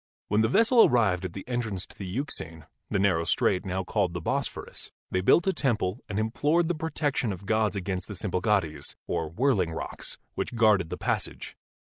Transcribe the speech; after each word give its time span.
When 0.29 0.41
the 0.41 0.47
vessel 0.49 0.83
arrived 0.87 1.25
at 1.25 1.33
the 1.33 1.47
entrance 1.47 1.85
to 1.85 1.95
the 1.95 2.07
Euxine— 2.07 2.65
the 2.89 2.97
narrow 2.97 3.23
strait 3.23 3.63
now 3.65 3.83
called 3.83 4.15
the 4.15 4.19
Bosphorus— 4.19 4.91
they 5.11 5.21
built 5.21 5.45
a 5.45 5.53
temple 5.53 5.99
and 6.09 6.17
implored 6.17 6.69
the 6.69 6.73
protection 6.73 7.31
of 7.31 7.41
the 7.41 7.45
gods 7.45 7.75
against 7.75 8.07
the 8.07 8.15
Symplegades, 8.15 8.95
or 9.05 9.29
Whirling 9.29 9.73
Rocks, 9.73 10.17
which 10.33 10.55
guarded 10.55 10.89
the 10.89 10.97
passage. 10.97 11.55